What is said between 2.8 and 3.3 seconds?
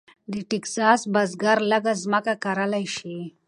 شي.